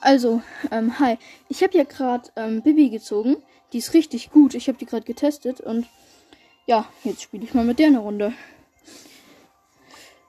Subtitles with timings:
[0.00, 1.18] Also, ähm, hi.
[1.48, 3.36] Ich habe ja gerade ähm, Bibi gezogen.
[3.72, 4.54] Die ist richtig gut.
[4.54, 5.86] Ich habe die gerade getestet und
[6.66, 8.32] ja, jetzt spiele ich mal mit der eine Runde.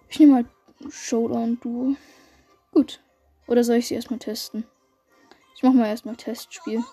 [0.10, 0.46] Ich nehme mal
[0.90, 1.96] Showdown Duo.
[2.72, 3.02] Gut.
[3.48, 4.66] Oder soll ich sie erstmal testen?
[5.56, 6.84] Ich mache mal erstmal Testspiel.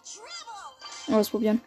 [1.08, 1.61] Ausprobieren.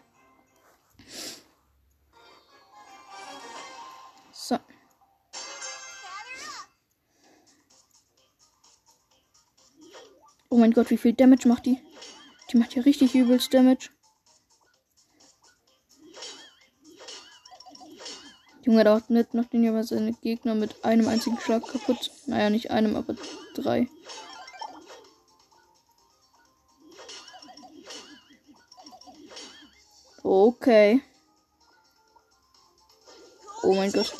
[4.32, 4.58] So.
[10.50, 11.78] Oh mein Gott, wie viel Damage macht die?
[12.50, 13.90] Die macht ja richtig übelst Damage.
[18.62, 22.10] Junge, da nicht noch den aber seine Gegner mit einem einzigen Schlag kaputt.
[22.26, 23.14] Naja, nicht einem, aber
[23.54, 23.88] drei.
[30.22, 31.00] Okay.
[33.62, 34.12] Oh mein Gott.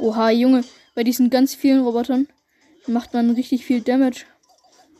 [0.00, 2.28] Oha, Junge, bei diesen ganz vielen Robotern
[2.86, 4.24] macht man richtig viel Damage.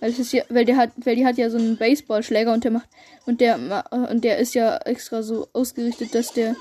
[0.00, 2.64] Weil, es ist ja, weil der hat, weil die hat ja so einen Baseballschläger und
[2.64, 2.88] der macht
[3.27, 3.58] und der
[3.91, 6.54] und der ist ja extra so ausgerichtet, dass der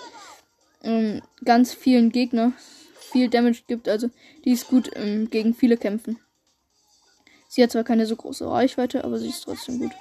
[0.83, 2.53] ähm, ganz vielen Gegner
[3.11, 3.87] viel Damage gibt.
[3.87, 4.09] Also
[4.43, 6.19] die ist gut ähm, gegen viele kämpfen.
[7.47, 9.91] Sie hat zwar keine so große Reichweite, aber sie ist trotzdem gut.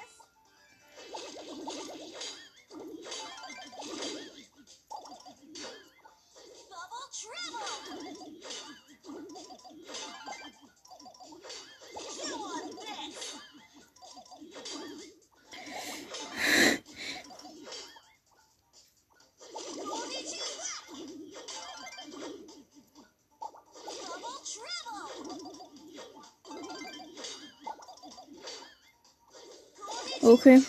[30.27, 30.61] Okay.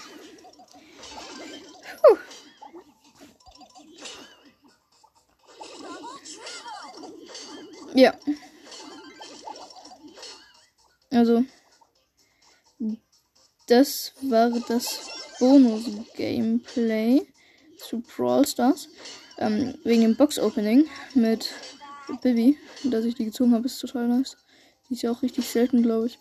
[2.02, 2.19] Puh.
[7.94, 8.14] Ja.
[11.10, 11.44] Also.
[13.66, 15.00] Das war das
[15.41, 17.26] Bonus-Gameplay
[17.78, 18.88] zu Brawl Stars.
[19.38, 21.52] Ähm, wegen dem Box-Opening mit
[22.22, 24.36] Bibi, dass ich die gezogen habe, ist total nice.
[24.88, 26.19] Die ist ja auch richtig selten, glaube ich.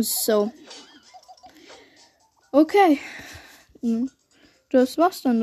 [0.00, 0.52] So.
[2.52, 2.98] Okay.
[4.70, 5.42] Das war's dann.